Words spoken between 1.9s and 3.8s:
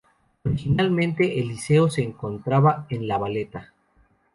encontraba en La Valeta.